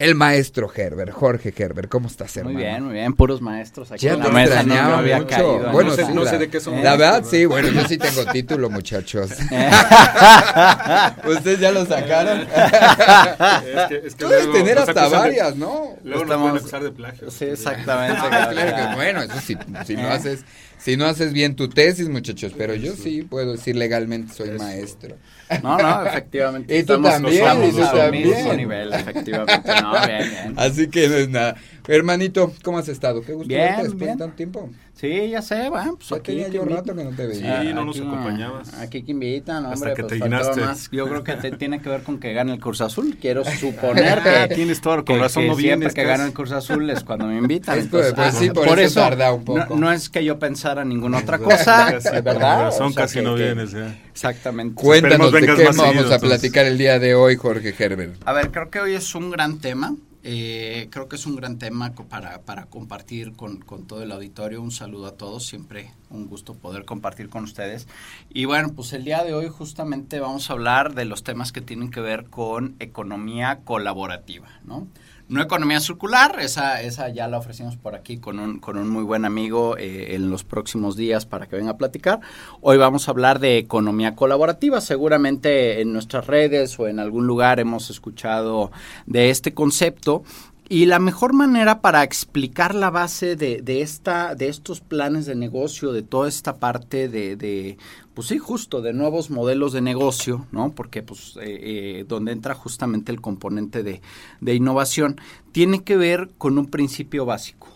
[0.00, 1.88] el maestro Gerber, Jorge Gerber.
[1.88, 2.54] ¿Cómo estás, hermano?
[2.54, 5.58] Muy bien, muy bien, puros maestros aquí Ya en te la mesa, no, había mucho.
[5.72, 7.86] Bueno, No sé- sí, no la- sé de qué son La verdad, sí, bueno, yo
[7.86, 9.30] sí tengo título, muchachos.
[9.52, 9.70] Eh.
[11.28, 12.40] ¿Ustedes ya lo sacaron?
[12.50, 15.96] Es que, es que Puedes luego tener nos hasta de- varias, ¿no?
[16.02, 17.30] Luego nos Estamos- pueden acusar de plagio.
[17.30, 18.18] Sí, exactamente.
[18.22, 20.44] Ah, claro que bueno, eso sí, si no haces,
[20.82, 25.16] si no haces bien tu tesis, muchachos, pero yo sí puedo decir legalmente soy maestro.
[25.62, 26.74] No, no, efectivamente.
[26.78, 28.28] Y tú estamos- también, y tú también.
[28.28, 29.68] mismo nivel, efectivamente.
[29.82, 30.54] No, bien, bien.
[30.56, 31.56] Así que no es nada.
[31.92, 33.20] Hermanito, ¿cómo has estado?
[33.22, 34.12] Qué gusto Bien, verte después bien.
[34.12, 34.70] de tanto tiempo.
[34.94, 37.34] Sí, ya sé, bueno, pues Ya aquí tenía que yo invi- rato que no te
[37.34, 37.72] Sí, veía.
[37.72, 38.74] no nos aquí, acompañabas.
[38.74, 40.60] Aquí que invitan, Hasta hombre, que pues te llenaste.
[40.60, 40.88] más.
[40.92, 43.16] Yo creo que te, tiene que ver con que gane el Cruz Azul.
[43.20, 46.08] Quiero suponer Ah, que, tienes toda- con que- razón que no siempre vienes, que pues.
[46.08, 47.78] gana el Cruz Azul es cuando me invitan.
[47.78, 49.58] Es pues, pues sí, por eso tarda un poco.
[49.70, 52.64] No, no es que yo pensara ninguna otra cosa, por ¿verdad?
[52.64, 53.98] razón O sea, casi que- no que- vienes ya.
[54.12, 54.74] Exactamente.
[54.74, 58.16] Cuéntanos Esperemos de vengas qué vamos a platicar el día de hoy, Jorge Herbert.
[58.26, 59.96] A ver, creo que hoy es un gran tema.
[60.22, 64.62] Eh, creo que es un gran tema para, para compartir con, con todo el auditorio.
[64.62, 67.88] Un saludo a todos, siempre un gusto poder compartir con ustedes.
[68.28, 71.60] Y bueno, pues el día de hoy justamente vamos a hablar de los temas que
[71.60, 74.86] tienen que ver con economía colaborativa, ¿no?
[75.30, 79.04] No economía circular, esa, esa ya la ofrecimos por aquí con un, con un muy
[79.04, 82.18] buen amigo eh, en los próximos días para que venga a platicar.
[82.60, 84.80] Hoy vamos a hablar de economía colaborativa.
[84.80, 88.72] Seguramente en nuestras redes o en algún lugar hemos escuchado
[89.06, 90.24] de este concepto.
[90.68, 95.36] Y la mejor manera para explicar la base de, de esta, de estos planes de
[95.36, 97.76] negocio, de toda esta parte de,
[98.20, 100.72] pues sí, justo, de nuevos modelos de negocio, ¿no?
[100.72, 104.02] Porque, pues, eh, eh, donde entra justamente el componente de,
[104.42, 105.18] de innovación,
[105.52, 107.68] tiene que ver con un principio básico.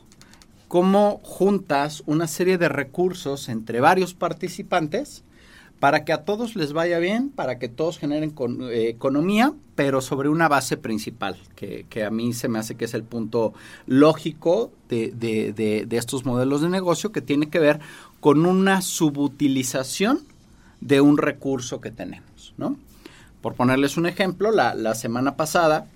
[0.68, 5.24] Cómo juntas una serie de recursos entre varios participantes
[5.80, 8.35] para que a todos les vaya bien, para que todos generen
[8.70, 12.85] eh, economía, pero sobre una base principal, que, que a mí se me hace que
[12.85, 13.54] es el punto
[13.87, 17.80] lógico de, de- de- de estos modelos de negocio, que tiene que ver
[18.20, 20.20] con una subutilización
[20.85, 22.77] de un recurso que tenemos, ¿no?
[23.40, 25.87] Por ponerles un ejemplo, la, la semana pasada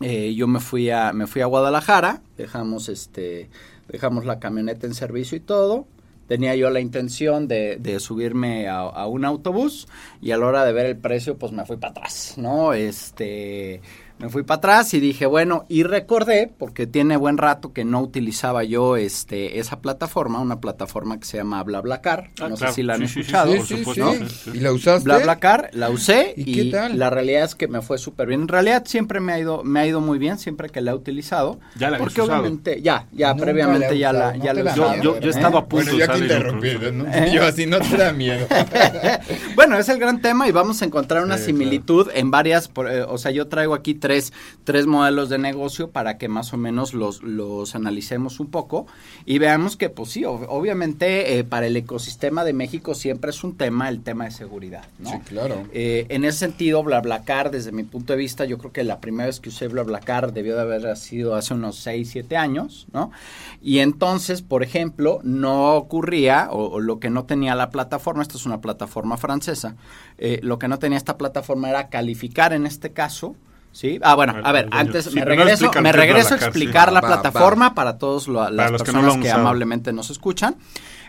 [0.00, 3.48] eh, yo me fui a me fui a Guadalajara, dejamos este
[3.88, 5.86] dejamos la camioneta en servicio y todo.
[6.28, 9.86] Tenía yo la intención de, de subirme a, a un autobús
[10.20, 12.72] y a la hora de ver el precio, pues me fui para atrás, ¿no?
[12.72, 13.80] Este,
[14.18, 18.00] me fui para atrás y dije, bueno, y recordé, porque tiene buen rato que no
[18.00, 22.72] utilizaba yo este, esa plataforma, una plataforma que se llama BlaBlaCar, Ah, no claro.
[22.72, 23.52] sé si la han Sí, escuchado.
[23.52, 24.50] sí, por supuesto, sí, sí.
[24.54, 25.04] ¿Y la usaste?
[25.04, 26.98] BlaBlaCar, la usé ¿Y y, qué tal?
[26.98, 28.42] la realidad es que me fue súper bien.
[28.42, 30.94] En realidad siempre me ha ido me ha ido muy bien siempre que la he
[30.94, 31.58] utilizado.
[31.76, 32.38] Ya la porque usado.
[32.40, 34.94] obviamente ya ya Nunca previamente la ya la ya ¿no te la he da usado.
[34.96, 37.04] Yo- yo- yo he estado a punto Bueno, interrumpido, ¿no?
[37.12, 37.32] ¿Eh?
[37.34, 38.46] Yo así no te da miedo.
[39.54, 42.90] bueno, es el gran tema y vamos a encontrar una Sí, similitud en varias, por-
[42.90, 46.56] eh, o sea, yo traigo aquí tres, tres modelos de negocio para que más o
[46.56, 48.86] menos los, los analicemos un poco
[49.24, 53.42] y veamos que, pues sí, ob- obviamente eh, para el ecosistema de México siempre es
[53.42, 55.10] un tema el tema de seguridad, ¿no?
[55.10, 55.64] Sí, claro.
[55.72, 59.26] Eh, en ese sentido, BlaBlaCar, desde mi punto de vista, yo creo que la primera
[59.26, 63.10] vez que usé BlaBlaCar debió de haber sido hace unos 6, 7 años, ¿no?
[63.60, 68.36] Y entonces, por ejemplo, no ocurría, o, o lo que no tenía la plataforma, esta
[68.36, 69.74] es una plataforma francesa,
[70.18, 73.34] eh, lo que no tenía esta plataforma era calificar en este caso,
[73.76, 74.00] ¿Sí?
[74.02, 77.20] Ah, bueno, a ver, antes sí, me regreso, me regreso a explicar la Va, va.
[77.20, 80.56] plataforma para todos lo- las los que no personas que amablemente nos escuchan.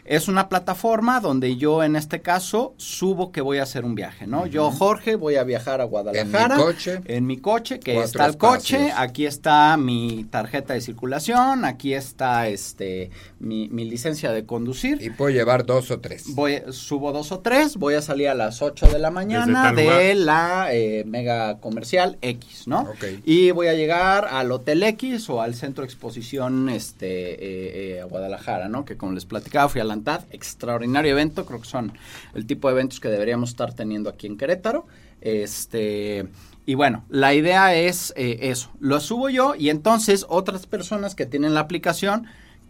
[0.08, 4.26] Es una plataforma donde yo en este caso subo que voy a hacer un viaje,
[4.26, 4.46] ¿no?
[4.46, 6.56] Yo, Jorge, voy a viajar a Guadalajara.
[6.56, 7.02] En mi coche.
[7.06, 12.48] En mi coche, que está el coche, aquí está mi tarjeta de circulación, aquí está
[12.48, 15.02] este mi, mi licencia de conducir.
[15.02, 16.34] Y puedo llevar dos o tres.
[16.36, 20.16] Voy, subo dos o tres, voy a salir a las 8 de la mañana de
[20.16, 22.82] la eh, mega comercial X, ¿no?
[22.82, 23.04] Ok.
[23.26, 28.02] Y voy a llegar al Hotel X o al Centro de Exposición este, eh, eh,
[28.02, 28.86] a Guadalajara, ¿no?
[28.86, 29.97] Que como les platicaba, fui a la
[30.32, 31.94] Extraordinario evento, creo que son
[32.34, 34.86] el tipo de eventos que deberíamos estar teniendo aquí en Querétaro.
[35.22, 36.28] Este,
[36.66, 41.26] y bueno, la idea es eh, eso, lo subo yo y entonces otras personas que
[41.26, 42.28] tienen la aplicación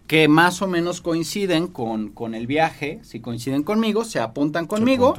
[0.07, 5.15] que más o menos coinciden con, con el viaje, si coinciden conmigo, se apuntan conmigo,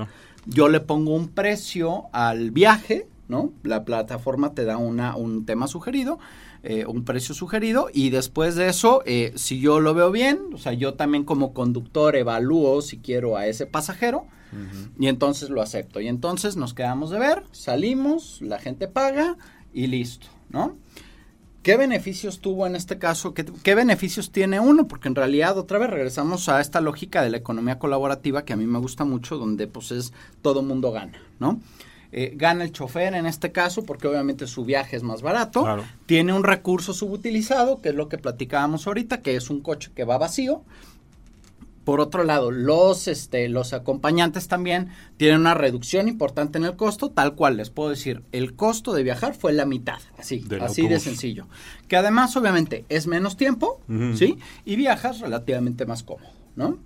[0.47, 3.53] yo le pongo un precio al viaje, ¿no?
[3.63, 6.19] La plataforma te da una, un tema sugerido,
[6.63, 10.59] eh, un precio sugerido, y después de eso, eh, si yo lo veo bien, o
[10.59, 14.27] sea, yo también como conductor evalúo si quiero a ese pasajero,
[14.99, 16.01] y entonces lo acepto.
[16.01, 19.37] Y entonces nos quedamos de ver, salimos, la gente paga
[19.75, 20.77] y listo, ¿no?
[21.63, 23.35] ¿Qué beneficios tuvo en este caso?
[23.35, 24.89] ¿Qué, qué beneficios tiene uno?
[24.89, 28.57] Porque en realidad otra vez regresamos a esta lógica de la economía colaborativa que a
[28.57, 31.61] mí me gusta mucho, donde pues es todo mundo gana, ¿no?
[32.11, 35.85] Eh, gana el chofer en este caso porque obviamente su viaje es más barato, Claro.
[36.07, 40.05] tiene un recurso subutilizado, que es lo que platicábamos ahorita, que es un coche que
[40.05, 40.63] va vacío,
[41.89, 47.09] por otro lado, los, este, los acompañantes también tienen una reducción importante en el costo,
[47.09, 50.87] tal cual les puedo decir, el costo de viajar fue la mitad, así, Del así
[50.87, 51.47] de sencillo.
[51.89, 53.81] Que además, obviamente, es menos tiempo.
[54.17, 54.37] ¿sí?
[54.67, 56.77] Y viajas relativamente más cómodo, ¿no?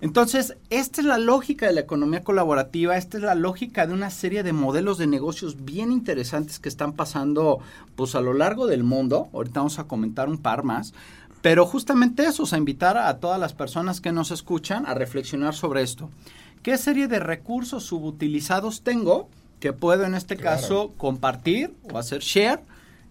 [0.00, 4.10] Entonces, esta es la lógica de la economía colaborativa, esta es la lógica de una
[4.10, 7.60] serie de modelos de negocios bien interesantes que están pasando
[7.94, 9.28] pues a lo largo del mundo.
[9.32, 10.92] Ahorita vamos a comentar un par más.
[11.40, 15.54] Pero justamente eso, o sea, invitar a todas las personas que nos escuchan a reflexionar
[15.54, 16.10] sobre esto.
[16.62, 19.28] ¿Qué serie de recursos subutilizados tengo
[19.60, 20.60] que puedo en este Claro.
[20.60, 22.60] caso compartir o hacer share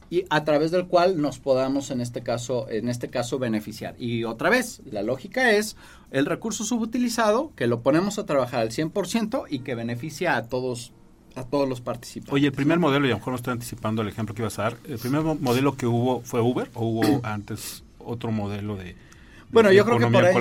[0.10, 3.96] y a través del cual nos podamos en este caso en este caso beneficiar.
[3.98, 5.76] Y otra vez la lógica es
[6.12, 10.91] el recurso subutilizado que lo ponemos a trabajar al 100% y que beneficia a todos
[11.36, 14.02] a todos los participantes Oye, el primer modelo, y a lo mejor no estoy anticipando
[14.02, 16.86] el ejemplo que ibas a dar, ¿el primer mo- modelo que hubo fue Uber o
[16.86, 18.96] hubo antes otro modelo de, de
[19.51, 20.34] Bueno, yo creo que por ahí,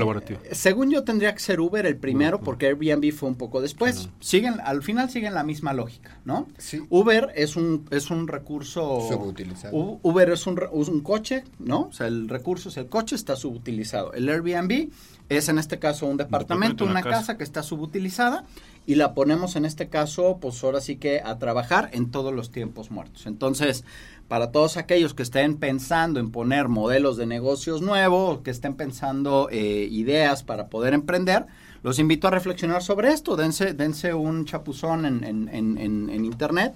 [0.53, 4.09] según yo tendría que ser Uber el primero porque Airbnb fue un poco después.
[4.21, 6.49] Siguen al final siguen la misma lógica, ¿no?
[6.59, 6.83] Sí.
[6.91, 9.77] Uber es un es un recurso Subutilizado.
[10.03, 11.83] Uber es un, re- es un coche, ¿no?
[11.83, 14.13] O sea, el recurso es el coche, está subutilizado.
[14.15, 14.91] El Airbnb
[15.29, 17.17] es en este caso un departamento, una casa.
[17.19, 17.39] casa.
[17.39, 18.45] que está subutilizada
[18.87, 22.51] y la ponemos en este caso, pues ahora sí que a trabajar en todos los
[22.51, 23.27] tiempos muertos.
[23.27, 23.85] Entonces,
[24.29, 29.49] para todos aquellos que estén pensando en poner modelos de negocios nuevos, que estén pensando
[29.51, 31.47] eh, ideas para poder emprender,
[31.83, 33.37] los invito a reflexionar sobre esto.
[33.37, 36.75] Dense, dense un chapuzón en, en- en- en- en internet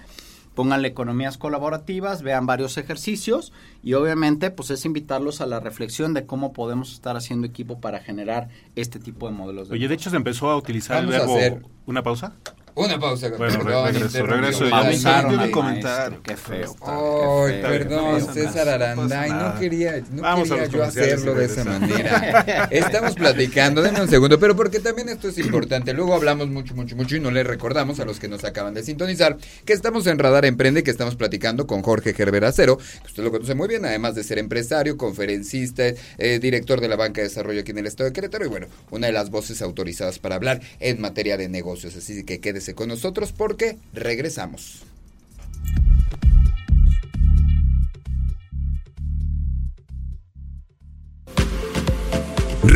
[0.58, 6.26] pónganle economías colaborativas, vean varios ejercicios y obviamente pues es invitarlos a la reflexión de
[6.26, 9.68] cómo podemos estar haciendo equipo para generar este tipo de modelos.
[9.68, 11.36] De Oye, de hecho se empezó a utilizar Vamos el a verbo...
[11.36, 12.32] hacer- ¿Una pausa?
[12.78, 13.28] Una pausa.
[13.36, 15.38] Bueno, perdón, regreso, regreso, el comentario.
[15.52, 16.76] maestro, Qué feo.
[16.80, 18.32] Ay, perdón, feo.
[18.34, 19.58] César No Aranday, no nada.
[19.58, 22.68] quería, no Vamos a quería yo hacerlo de esa manera.
[22.70, 25.92] Estamos platicando, denme un segundo, pero porque también esto es importante.
[25.92, 28.84] Luego hablamos mucho, mucho, mucho y no les recordamos a los que nos acaban de
[28.84, 33.24] sintonizar que estamos en Radar Emprende, que estamos platicando con Jorge Gerber Acero, que usted
[33.24, 35.82] lo conoce muy bien, además de ser empresario, conferencista,
[36.18, 38.68] eh, director de la Banca de Desarrollo aquí en el estado de Querétaro y bueno,
[38.92, 41.96] una de las voces autorizadas para hablar en materia de negocios.
[41.96, 44.82] Así que quédese con nosotros porque regresamos.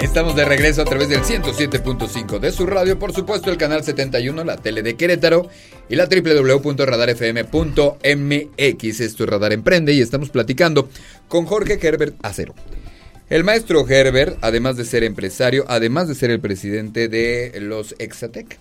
[0.00, 4.44] Estamos de regreso a través del 107.5 de su radio, por supuesto el canal 71,
[4.44, 5.48] la tele de Querétaro
[5.88, 9.00] y la www.radarfm.mx.
[9.00, 10.90] Esto es Radar Emprende y estamos platicando
[11.28, 12.54] con Jorge Herbert Acero.
[13.30, 18.58] El maestro Herbert, además de ser empresario, además de ser el presidente de los Exatec,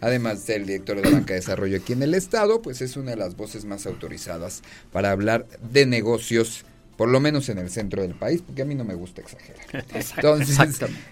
[0.00, 2.80] además de ser el director de la banca de desarrollo aquí en el estado, pues
[2.80, 6.64] es una de las voces más autorizadas para hablar de negocios
[6.98, 9.64] por lo menos en el centro del país, porque a mí no me gusta exagerar.
[10.16, 10.58] Entonces,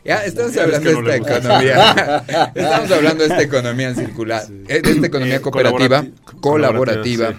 [0.05, 5.07] ya estamos hablando de esta economía, estamos hablando de esta economía circular, eh, de esta
[5.07, 7.35] economía Eh, cooperativa, colaborati- colaborativa,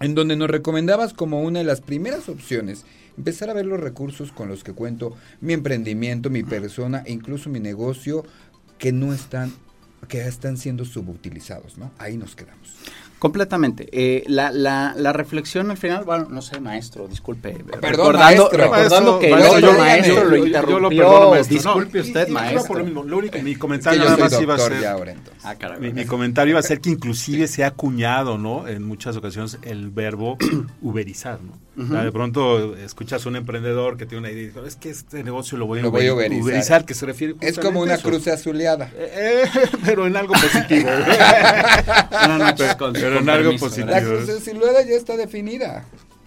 [0.00, 2.84] en donde nos recomendabas como una de las primeras opciones
[3.16, 7.48] empezar a ver los recursos con los que cuento mi emprendimiento, mi persona e incluso
[7.50, 8.24] mi negocio
[8.78, 9.52] que no están
[10.08, 11.90] que están siendo subutilizados, ¿no?
[11.98, 12.74] Ahí nos quedamos.
[13.18, 13.88] Completamente.
[13.92, 17.50] Eh, la, la, la reflexión al final, bueno, no sé, maestro, disculpe.
[17.52, 18.58] Perdón, recordando, maestro.
[18.58, 21.02] recordando que el Maestro, Yo- lo yo- yo interrumpió.
[21.08, 21.54] perdono, maestro.
[21.56, 22.64] Disculpe No, usted, y- y iba maestro.
[22.68, 23.02] por lo mismo.
[23.04, 24.86] Lo único, mi Es que comentario yo nada más iba a ser...
[24.86, 25.14] ahora.
[25.42, 25.80] Ah, caray.
[25.80, 28.68] Mi, mi comentario iba a ser que inclusive se ha acuñado, ¿no?
[28.68, 30.36] En muchas ocasiones el verbo
[30.82, 31.52] uberizar, ¿no?
[31.80, 34.74] O sea, de pronto escuchas a un emprendedor que tiene una idea y dice, es
[34.74, 36.84] que este negocio lo voy a, Lo voy a uber- uberizar.
[36.84, 38.08] que se refiere Es como una a eso.
[38.08, 38.90] cruz azuleada.
[38.96, 40.90] Eh, eh, pero en algo positivo.
[42.10, 43.90] Buenas noches, con- Pero con en algo permiso, positivo.
[43.90, 44.24] La gracias.
[44.24, 45.84] cruz azuleada ya está definida.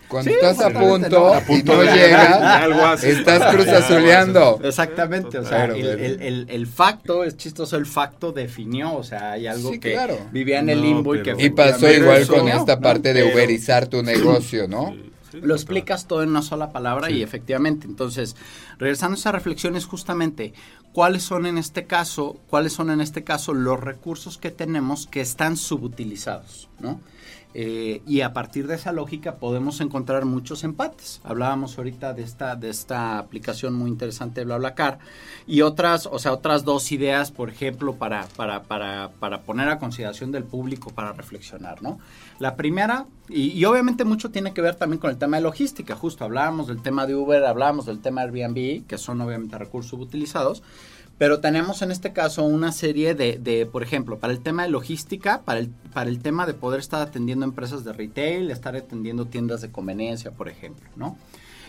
[0.08, 1.28] Cuando Sí, estás a punto, ¿no?
[1.34, 3.18] A punto y no haces.
[3.20, 4.60] estás cruz Ya, algo azuleando.
[4.62, 9.04] Exactamente, o sea, Claro, el, el, el, el facto, es chistoso, el facto definió, o
[9.04, 10.18] sea, hay algo Sí, que claro.
[10.34, 11.46] vivía en el No, limbo y pero- que...
[11.46, 12.82] Y pasó igual eso- con esta ¿no?
[12.82, 14.94] parte de Pero- uberizar tu negocio, ¿no?
[15.34, 18.36] Lo explicas todo en una sola palabra y efectivamente, entonces,
[18.78, 20.54] regresando a esa reflexión es justamente
[20.94, 25.22] cuáles son en este caso, cuáles son en este caso los recursos que tenemos que
[25.22, 27.00] están subutilizados, ¿no?
[27.54, 31.20] Eh, y a partir de esa lógica podemos encontrar muchos empates.
[31.24, 35.00] Hablábamos ahorita de esta, de esta aplicación muy interesante de BlaBlaCar
[35.48, 39.80] y otras, o sea, otras dos ideas, por ejemplo, para, para, para, para poner a
[39.80, 42.00] consideración del público para reflexionar, ¿no?
[42.40, 46.24] La primera, y, obviamente mucho tiene que ver también con el tema de logística, justo
[46.24, 50.64] hablábamos del tema de Uber, hablábamos del tema de Airbnb, que son obviamente recursos subutilizados,
[51.22, 54.70] pero tenemos en este caso una serie de, de, por ejemplo, para el tema de
[54.70, 59.28] logística, para el, para el tema de poder estar atendiendo empresas de retail, estar atendiendo
[59.28, 61.20] tiendas de conveniencia, por ejemplo, ¿no?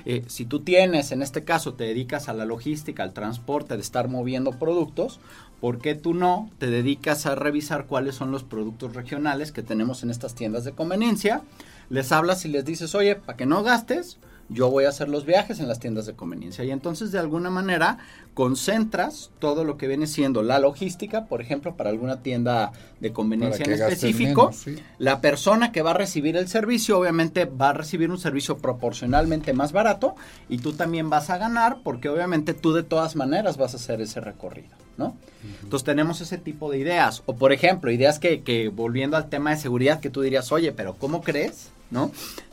[0.06, 3.82] Eh, si tú tienes, en este caso, te dedicas a la logística, al transporte, de
[3.82, 5.20] estar moviendo productos,
[5.60, 10.02] ¿por qué tú no te dedicas a revisar cuáles son los productos regionales que tenemos
[10.02, 11.42] en estas tiendas de conveniencia?
[11.90, 14.16] Les hablas y les dices, oye, para que no gastes,
[14.48, 16.64] yo voy a hacer los viajes en las tiendas de conveniencia.
[16.64, 17.98] Y entonces, de alguna manera,
[18.34, 23.64] concentras todo lo que viene siendo la logística, por ejemplo, para alguna tienda de conveniencia
[23.64, 24.46] en específico.
[24.46, 24.76] menos, sí.
[24.98, 29.52] La persona que va a recibir el servicio, obviamente, va a recibir un servicio proporcionalmente
[29.52, 30.14] más barato
[30.48, 34.00] y tú también vas a ganar porque obviamente tú de todas maneras vas a hacer
[34.00, 35.16] ese recorrido, ¿no?
[35.62, 37.22] Entonces tenemos ese tipo de ideas.
[37.26, 40.72] O por ejemplo, ideas que, que volviendo al tema de seguridad que tú dirías, oye,
[40.72, 41.70] pero ¿cómo crees?
[41.90, 42.10] ¿No?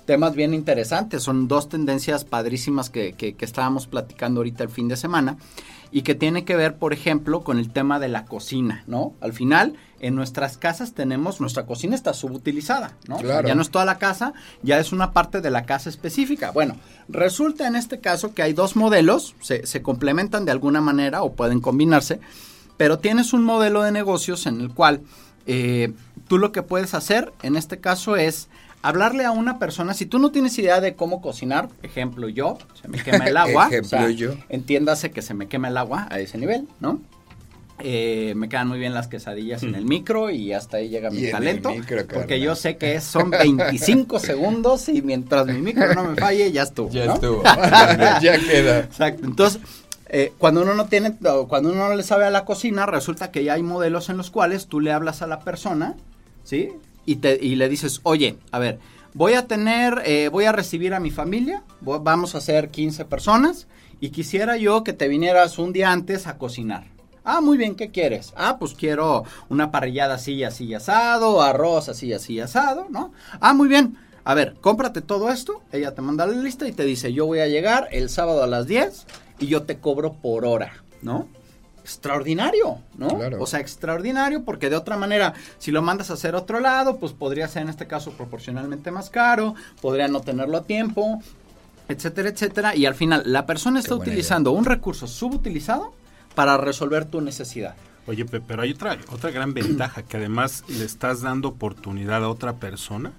[0.09, 1.21] Temas bien interesantes.
[1.21, 5.37] Son dos tendencias padrísimas que, que, que estábamos platicando ahorita el fin de semana
[5.91, 9.13] y que tiene que ver, por ejemplo, con el tema de la cocina, ¿no?
[9.21, 13.17] Al final, en nuestras casas tenemos, nuestra cocina está subutilizada, ¿no?
[13.17, 13.47] Claro.
[13.47, 14.33] ya no es toda la casa,
[14.63, 16.49] ya es una parte de la casa específica.
[16.49, 16.75] Bueno,
[17.07, 21.33] resulta en este caso que hay dos modelos, se, se complementan de alguna manera o
[21.33, 22.19] pueden combinarse,
[22.77, 25.01] pero tienes un modelo de negocios en el cual
[25.45, 25.93] eh,
[26.27, 28.49] tú lo que puedes hacer en este caso es
[28.81, 32.87] hablarle a una persona, si tú no tienes idea de cómo cocinar, ejemplo yo, se
[32.87, 34.33] me quema el agua, Ejemplo o sea, yo.
[34.49, 36.99] entiéndase que se me quema el agua a ese nivel, ¿no?
[37.81, 41.31] Eh, me quedan muy bien las quesadillas en el micro y hasta ahí llega mi
[41.31, 41.71] talento.
[41.71, 46.51] micro, porque yo sé que son 25 segundos y mientras mi micro no me falle,
[46.51, 46.89] ya estuvo.
[46.89, 47.13] Ya ¿no?
[47.13, 47.43] estuvo.
[48.21, 48.79] ya queda.
[48.79, 49.25] Exacto.
[49.25, 49.61] Entonces,
[50.09, 51.15] eh, cuando uno no tiene,
[51.47, 54.29] cuando uno no le sabe a la cocina, resulta que ya hay modelos en los
[54.29, 55.95] cuales tú le hablas a la persona,
[56.43, 56.71] ¿sí?
[57.09, 58.77] Y, te, y le dices, oye, a ver,
[59.15, 63.65] voy a tener, eh, voy a recibir a mi familia, vamos a ser 15 personas,
[63.99, 66.83] y quisiera yo que te vinieras un día antes a cocinar.
[67.23, 68.31] Ah, muy bien, ¿qué quieres?
[68.37, 73.11] Ah, pues quiero una parrillada así, así, asado, arroz así, así, asado, ¿no?
[73.39, 73.97] Ah, muy bien.
[74.23, 77.39] A ver, cómprate todo esto, ella te manda la lista y te dice, yo voy
[77.39, 79.07] a llegar el sábado a las 10
[79.39, 81.27] y yo te cobro por hora, ¿no?
[81.89, 83.07] Extraordinario, ¿no?
[83.09, 83.37] Claro.
[83.41, 86.97] O sea, extraordinario porque de otra manera, si lo mandas a hacer a otro lado,
[86.97, 91.21] pues podría ser en este caso proporcionalmente más caro, podría no tenerlo a tiempo,
[91.87, 92.75] etcétera, etcétera.
[92.75, 95.93] Y al final, la persona está utilizando un recurso subutilizado
[96.35, 97.75] para resolver tu necesidad.
[98.07, 102.29] Oye, Pe- pero hay otra, otra gran ventaja, que además le estás dando oportunidad a
[102.29, 103.13] otra persona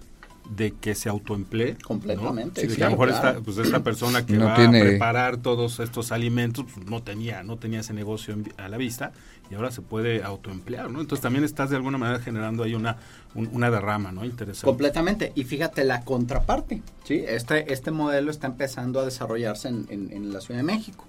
[0.56, 1.74] de que se autoemplee.
[1.74, 1.78] ¿no?
[1.86, 3.28] Completamente, Sí, de sí, que a lo mejor claro.
[3.30, 7.02] esta, pues esta persona que No va tiene- a preparar todos estos alimentos pues, no
[7.02, 9.12] tenía no tenía ese negocio en a la vista
[9.50, 11.00] y ahora se puede autoemplear, ¿no?
[11.00, 12.96] Entonces también estás de alguna manera generando ahí una,
[13.34, 14.24] un- una derrama, ¿no?
[14.24, 14.64] Interesante.
[14.66, 15.32] Completamente.
[15.34, 16.82] Y fíjate la contraparte.
[17.04, 17.24] ¿sí?
[17.26, 21.06] Este, este modelo está empezando a desarrollarse en, en- en la Ciudad de México.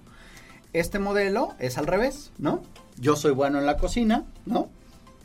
[0.74, 2.62] Este modelo es al revés, ¿no?
[2.98, 4.70] Yo soy bueno en la cocina, ¿no?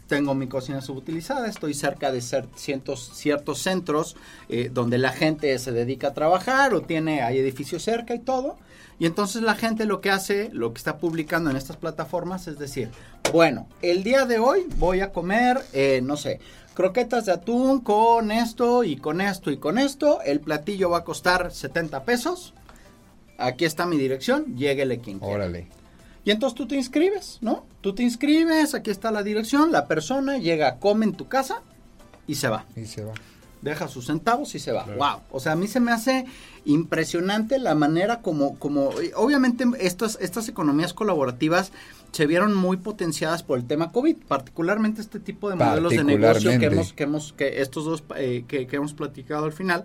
[0.07, 4.17] Tengo mi cocina subutilizada, estoy cerca de ciertos, ciertos centros
[4.49, 8.57] eh, donde la gente se dedica a trabajar o tiene, hay edificios cerca y todo.
[8.99, 12.59] Y entonces la gente lo que hace, lo que está publicando en estas plataformas es
[12.59, 12.91] decir,
[13.33, 16.41] bueno, el día de hoy voy a comer, eh, no sé,
[16.75, 20.21] croquetas de atún con esto y con esto y con esto.
[20.23, 22.55] El platillo va a costar 70 pesos.
[23.39, 25.35] Aquí está mi dirección, lléguele quien quiera.
[25.35, 25.69] Órale.
[26.27, 27.65] Y entonces tú te inscribes, ¿no?
[27.81, 31.63] Tú te inscribes, aquí está la dirección, la persona llega, come en tu casa
[32.27, 32.67] y se va.
[32.75, 33.15] Y se va.
[33.63, 34.87] Deja sus centavos y se va.
[34.87, 35.21] Wow.
[35.31, 36.27] O sea, a mí se me hace
[36.65, 41.71] impresionante la manera como, como, obviamente estas, estas economías colaborativas
[42.11, 46.59] se vieron muy potenciadas por el tema COVID, particularmente este tipo de modelos de negocio
[46.59, 49.85] que hemos, que hemos, que estos dos eh, que, que hemos platicado al final.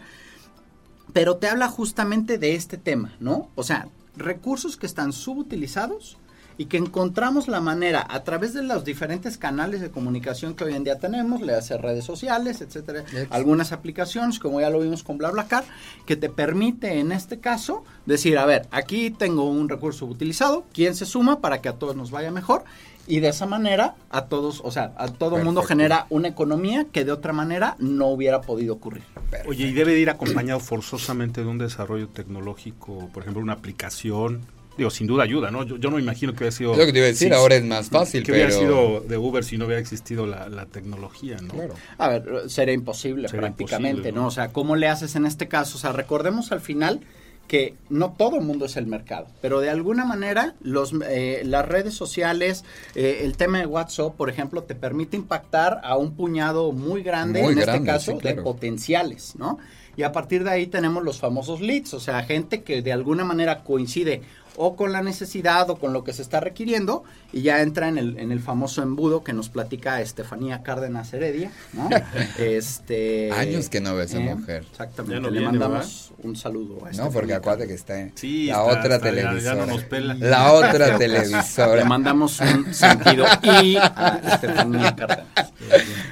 [1.14, 3.52] Pero te habla justamente de este tema, ¿no?
[3.54, 6.18] O sea, recursos que están subutilizados
[6.62, 10.76] y que encontramos la manera a través de los diferentes canales de comunicación que hoy
[10.76, 15.18] en día tenemos, le hace redes sociales, etcétera, algunas aplicaciones, como ya lo vimos con
[15.18, 15.64] BlaBlaCar,
[16.06, 20.94] que te permite en este caso decir, a ver, aquí tengo un recurso utilizado, ¿quién
[20.94, 22.64] se suma para que a todos nos vaya mejor?
[23.08, 26.86] Y de esa manera a todos, o sea, a todo el mundo genera una economía
[26.92, 29.02] que de otra manera no hubiera podido ocurrir.
[29.48, 34.42] Oye, y debe de ir acompañado forzosamente de un desarrollo tecnológico, por ejemplo, una aplicación
[34.82, 35.64] digo, sin duda ayuda, ¿no?
[35.64, 36.76] Yo, no me imagino que hubiera sido...
[36.76, 39.44] Lo que te iba a decir, ahora es más fácil, que hubiera sido de Uber
[39.44, 41.54] si no hubiera existido la, tecnología, ¿no?
[41.54, 41.74] Claro.
[41.98, 44.28] A ver, sería imposible prácticamente, ¿no?
[44.28, 45.78] O sea, ¿cómo le haces en este caso?
[45.78, 47.02] O sea, recordemos al final
[47.48, 51.68] que no todo el mundo es el mercado, pero de alguna manera los, eh, las
[51.68, 52.64] redes sociales,
[52.96, 57.42] eh, el tema de WhatsApp, por ejemplo, te permite impactar a un puñado muy grande,
[57.42, 59.58] en este caso, de potenciales, ¿no?
[59.98, 63.26] Y a partir de ahí tenemos los famosos leads, o sea, gente que de alguna
[63.26, 64.22] manera coincide
[64.56, 67.98] o con la necesidad o con lo que se está requiriendo y ya entra en
[67.98, 71.90] el, en el famoso embudo que nos platica Estefanía Cárdenas Heredia, ¿no?
[72.38, 74.66] este, Años que no ve esa eh, mujer.
[74.70, 79.66] Exactamente, le mandamos un saludo a No, porque acuérdate que está, sí, la otra televisora.
[79.66, 80.14] nos pela.
[80.16, 81.76] La otra televisora.
[81.76, 85.54] Le mandamos un sentido y a Estefanía Cárdenas.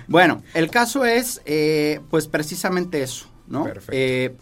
[0.07, 3.65] Bueno, el caso es eh, pues precisamente eso, ¿no?
[3.65, 3.91] Perfecto.
[3.93, 4.35] Eh,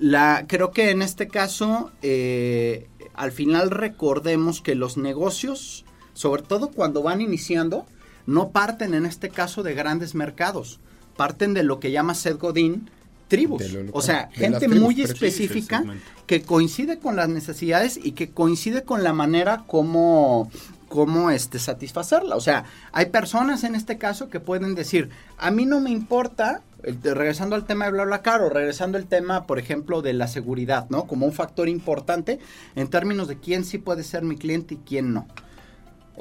[0.00, 5.84] la, creo que en este caso eh, al final recordemos que los negocios,
[6.14, 7.86] sobre todo cuando van iniciando,
[8.26, 10.80] no parten en este caso de grandes mercados,
[11.16, 12.90] parten de lo que llama Seth Godin
[13.28, 15.84] tribus, o sea, gente muy específica
[16.26, 20.50] que coincide con las necesidades y que coincide con la manera como
[20.88, 22.34] cómo este satisfacerla.
[22.34, 25.08] O sea, hay personas en este caso que pueden decir,
[25.38, 26.62] a mí no me importa,
[27.02, 31.06] regresando al tema de BlaBlaCar o regresando al tema, por ejemplo, de la seguridad, ¿no?
[31.06, 32.38] Como un factor importante
[32.76, 35.26] en términos de quién sí puede ser mi cliente y quién no.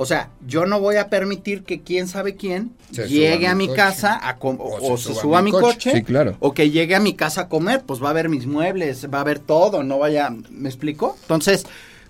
[0.01, 4.13] O sea, yo no voy a permitir que quién sabe quién llegue a mi, casa
[4.13, 6.05] a o, se, suba, a mi coche,
[6.39, 9.19] o que llegue a mi casa a comer, pues va a ver mis muebles, va
[9.19, 11.17] a ver todo, no vaya, ¿me explico?
[11.23, 11.65] Entonces,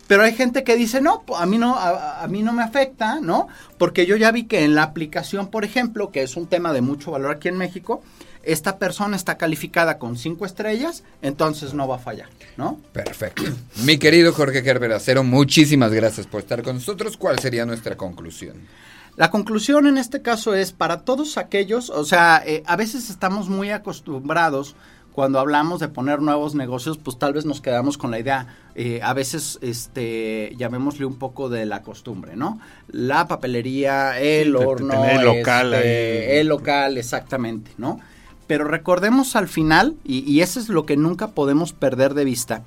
[0.06, 3.48] pero hay gente que dice, no, a mí no, a, mí no me afecta, ¿no?
[3.80, 6.82] Porque yo ya vi que en la aplicación, por ejemplo, que es un tema de
[6.82, 8.04] mucho valor aquí en México,
[8.44, 12.80] esta persona está calificada con cinco estrellas, entonces no va a fallar, ¿no?
[12.94, 13.44] Perfecto.
[13.84, 17.18] Mi querido Jorge Gerberacero, muchísimas gracias por estar con nosotros.
[17.18, 18.68] ¿Cuál sería nuestra conclusión?
[19.16, 23.50] La conclusión en este caso es para todos aquellos, o sea, eh, a veces estamos
[23.50, 24.76] muy acostumbrados
[25.12, 29.02] cuando hablamos de poner nuevos negocios, pues tal vez nos quedamos con la idea, eh,
[29.04, 32.62] a veces, este, llamémosle un poco de la costumbre, ¿no?
[32.88, 38.00] La papelería, el horno, el local, este, el local, exactamente, ¿no?
[38.50, 42.64] Pero recordemos al final, y, y eso es lo que nunca podemos perder de vista,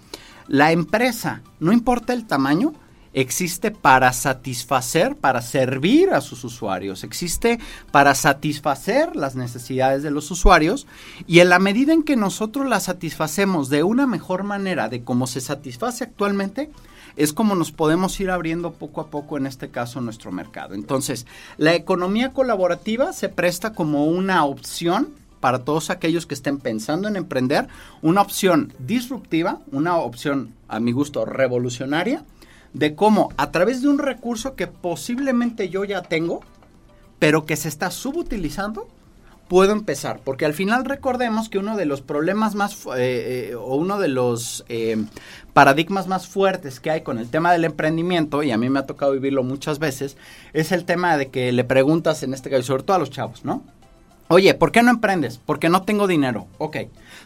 [0.47, 2.73] la empresa, no importa el tamaño,
[3.15, 7.59] existe para satisfacer, para servir a sus usuarios, existe
[7.91, 10.87] para satisfacer las necesidades de los usuarios
[11.27, 15.27] y en la medida en que nosotros las satisfacemos de una mejor manera de cómo
[15.27, 16.71] se satisface actualmente,
[17.17, 20.75] es como nos podemos ir abriendo poco a poco en este caso nuestro mercado.
[20.75, 21.27] Entonces,
[21.59, 25.09] la economía colaborativa se presta como una opción
[25.43, 27.67] para todos aquellos que estén pensando en emprender,
[28.01, 32.25] una opción disruptiva, una opción a mi gusto revolucionaria,
[32.75, 36.43] de cómo a través de un recurso que posiblemente yo ya tengo,
[37.19, 38.87] pero que se está subutilizando,
[39.49, 40.21] puedo empezar.
[40.23, 44.09] Porque al final recordemos que uno de los problemas más, eh, eh, o uno de
[44.09, 44.97] los eh,
[45.53, 48.87] paradigmas más fuertes que hay con el tema del emprendimiento, y a mí me ha
[48.87, 50.17] tocado vivirlo muchas veces,
[50.53, 53.45] es el tema de que le preguntas, en este caso, sobre todo a los chavos,
[53.45, 53.65] ¿no?
[54.33, 55.39] Oye, ¿por qué no emprendes?
[55.45, 56.47] Porque no tengo dinero.
[56.59, 56.79] Ok.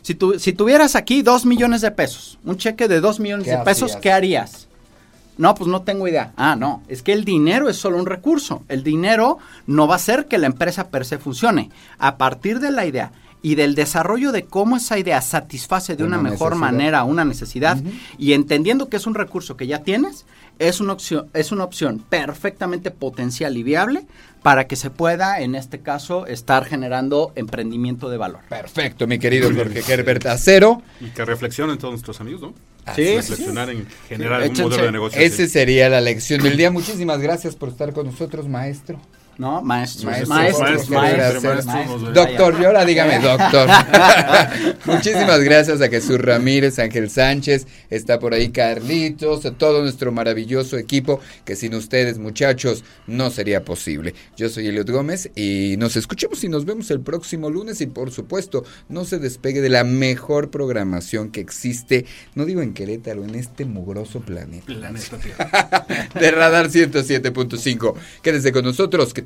[0.03, 3.59] Si, tu, si tuvieras aquí dos millones de pesos, un cheque de dos millones de
[3.59, 4.67] pesos, ¿qué harías?
[5.39, 6.33] No, pues no tengo idea.
[6.37, 8.63] Ah, no, es que el dinero es solo un recurso.
[8.69, 11.71] El dinero no va a hacer que la empresa per se funcione.
[11.99, 16.19] A partir de la idea y del desarrollo de cómo esa idea satisface de una,
[16.19, 16.73] Una mejor necesidad.
[16.73, 17.79] manera una necesidad
[18.19, 20.25] y entendiendo que es un recurso que ya tienes,
[20.59, 24.07] es una opción, es una opción perfectamente potencial y viable
[24.43, 28.41] para que se pueda, en este caso, estar generando emprendimiento de valor.
[28.49, 30.83] Perfecto, mi querido Jorge Herbert Acero.
[31.01, 32.55] Y que reflexionen todos nuestros amigos, ¿no?
[32.95, 34.63] Sí, Reflexionar en generar un Échense.
[34.63, 35.21] modelo de negocio.
[35.21, 35.53] Ese así.
[35.53, 36.71] sería la lección del día.
[36.71, 39.01] Muchísimas gracias por estar con nosotros, maestro.
[39.39, 39.61] ¿No?
[39.61, 42.15] Maestros, Maestros, maestros, maestros, maestros.
[42.15, 43.69] Doctor, y ahora dígame doctor.
[44.87, 50.79] Muchísimas gracias a Jesús Ramírez, Ángel Sánchez, está por ahí Carlitos, a todo nuestro maravilloso
[50.79, 54.15] equipo, que sin ustedes, muchachos, no sería posible.
[54.37, 58.11] Yo soy Eliot Gómez y nos escuchamos y nos vemos el próximo lunes y por
[58.11, 63.35] supuesto, no se despegue de la mejor programación que existe, no digo en Querétaro, en
[63.35, 64.65] este mugroso planeta.
[64.67, 65.87] Planeta Tierra.
[66.19, 67.95] de Radar 107.5.
[68.23, 69.26] Quédese con nosotros, que